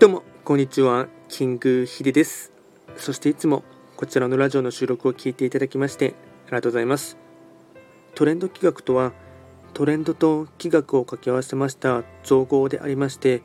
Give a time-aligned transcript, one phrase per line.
[0.00, 1.08] どうもこんにちは。
[1.28, 2.54] キングヒデです。
[2.96, 3.64] そしていつも
[3.98, 6.14] こちらのラジオの収録を聞いていただきまして
[6.46, 7.18] ありがとうございます。
[8.14, 9.12] トレンド企画とは
[9.74, 13.42] トレンドと企画を掛け合わせました造語でありまして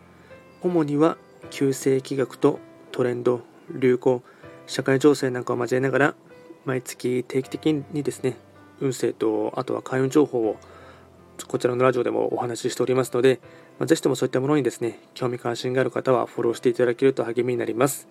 [0.61, 1.17] 主には
[1.49, 2.61] 旧世企画と
[2.93, 4.23] トレンド流行
[4.65, 6.15] 社会情勢なんかを交えながら
[6.63, 8.37] 毎月定期的にですね
[8.79, 10.55] 運勢とあとは開運情報を
[11.47, 13.39] こちらのラジオでもお話ししておりますので、
[13.77, 18.07] まあ、ぜひともそういったものにですね、興味関心がある方はフォローしていただけると励みになります。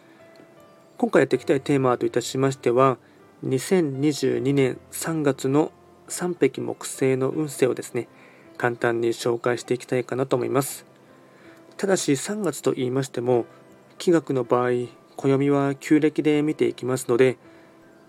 [0.98, 2.98] 今回やっていきたいテーマといたしましては、
[3.44, 5.72] 2022年3月の
[6.08, 8.08] 3匹木星の運勢をですね、
[8.56, 10.84] 簡単に紹介していきたいかなと思います。
[11.76, 13.46] ただし3月と言いましても、
[13.98, 14.70] 気学の場合、
[15.16, 17.36] 暦は旧暦で見ていきますので、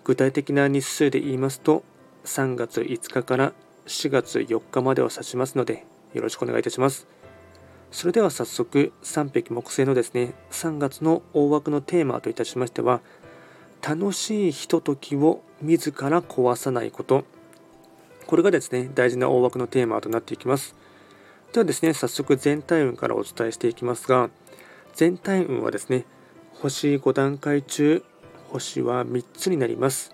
[0.03, 1.83] 具体的な日数で言いますと、
[2.25, 3.53] 3月5日から
[3.87, 7.07] 4月4日までを指しますので、よろしくお願いいたします。
[7.91, 13.01] それでは早速、3匹木星のですね、3月の大枠のテーマといたしましては、
[13.87, 17.23] 楽しいひとときを自ら壊さないこと。
[18.25, 20.75] これがですね、大事な大枠のテーマとなっていきます。
[21.53, 24.29] ではですね、早速全体運からお伝えしていきますが、
[24.93, 26.05] 全体運はですね、
[26.53, 28.03] 星5段階中、
[28.49, 30.11] 星は3つになります。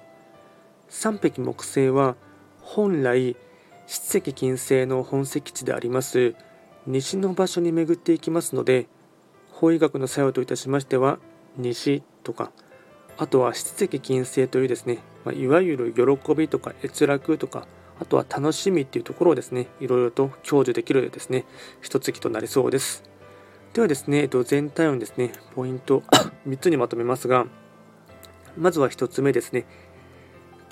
[0.89, 2.15] 3匹木星は
[2.59, 3.37] 本来
[3.91, 6.33] 七石金星の本石地であります
[6.87, 8.87] 西の場所に巡っていきますので
[9.51, 11.19] 法医学の作用といたしましては
[11.57, 12.53] 西とか
[13.17, 17.67] あとは七石金星というですね、まあ、いわゆる喜びとか閲楽とか
[17.99, 21.43] あとは楽しみっていうところをですねいろいろと享受できるですね
[21.81, 23.03] 一月となりそうです。
[23.73, 26.01] ではですね、えっと全体をですねポイント
[26.47, 27.45] 3つにまとめますが
[28.57, 29.65] まずは1つ目ですね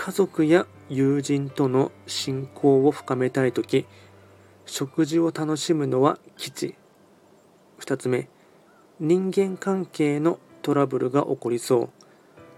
[0.02, 3.86] 家族や友人との親交を深めたいとき、
[4.66, 6.76] 食事を楽しむのは基地。
[7.82, 8.30] 2つ目、
[9.02, 11.90] 人間関係のトラブルが起こりそう。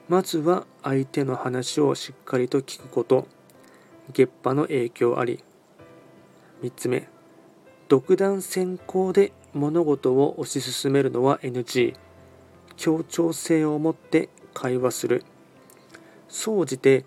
[0.08, 3.28] まずは相手の話をしっかりと聞くこと。
[4.14, 5.44] 月波の影響あり。
[6.62, 7.10] 3つ目、
[7.88, 11.96] 独断専行で物事を推し進めるのは NG。
[12.76, 15.26] 協調性を持って会話する。
[16.28, 17.04] 総じて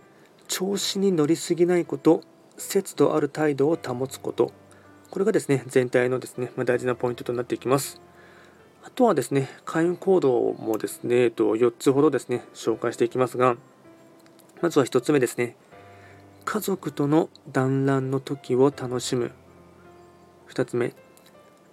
[0.57, 2.21] 調子に乗りすぎないこと、
[2.57, 4.53] 節度ある態度を保つこと、
[5.11, 8.01] これがですね、全体のですね、まあ、大事なポイントとなっていきます。
[8.85, 13.57] あとはですね、開運行動もですね、えっと、4つほどですね、紹介していきますが、
[14.63, 15.57] まずは1つ目ですね、
[16.45, 19.33] 家族との団らんの時を楽しむ。
[20.51, 20.95] 2つ目、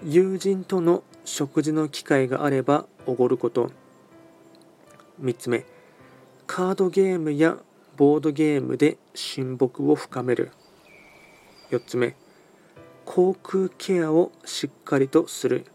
[0.03, 3.69] 友人との食事の機会があればおごること。
[5.21, 5.67] 3つ目、
[6.47, 7.59] カードゲームや
[8.01, 10.49] ボードゲームで親睦を深める。
[11.69, 12.15] 4つ目。
[13.05, 15.67] 口腔ケアをしっかりとする。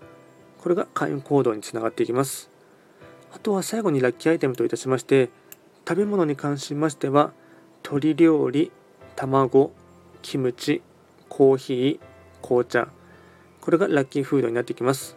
[0.59, 2.51] これが開運行動につながっていきます。
[3.33, 5.31] あとは最後にラッキーアイテムといたしまして
[5.87, 7.33] 食べ物に関しましては
[7.85, 8.73] 鶏料理
[9.15, 9.71] 卵
[10.23, 10.83] キムチ
[11.29, 12.89] コーヒー紅茶。
[13.61, 15.17] これがラッキーフードになってきます。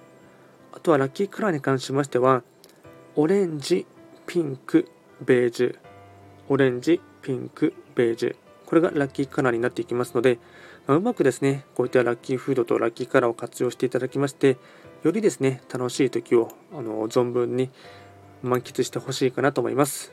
[0.74, 2.44] あとはラッキーカラーに関しましては
[3.16, 3.88] オレンジ
[4.28, 4.88] ピンク
[5.26, 5.89] ベージュ。
[6.50, 8.36] オレンジ、ピンク、ベージュ。
[8.66, 10.40] これがラッキーカラーになっていきますので、
[10.88, 14.58] ま、うまくですね、こういったラッキーフードとラッキーカラーを活用していただきまして、
[15.04, 17.70] よりですね、楽しい時をあの存分に
[18.42, 20.12] 満喫してほしいかなと思います。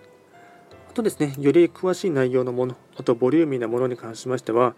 [0.91, 4.75] あとですね、より詳しい内容のもの、あとボリューミーなものに関しましては、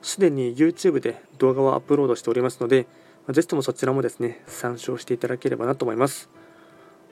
[0.00, 2.86] すでに YouTube で動画をアップロードしておりますので、
[3.30, 6.30] ぜひともそちらもですね、参照していただければなと思います。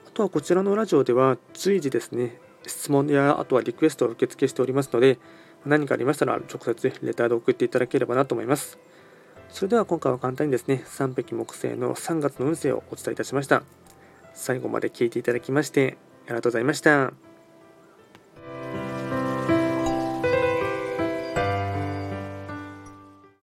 [0.07, 5.19] あとはこちらのラジオでは随時ですね、質問やあとはリクエストを受け付けしておりますので、
[5.65, 8.79] 何かありましたら直接レターで送っていただければなと思います。
[9.49, 13.63] それでは今回は簡単にですね、3匹木星の3月の運勢をお伝えいたしました。
[14.33, 17.30] 最後まで聞いていただきましてありがとうございました。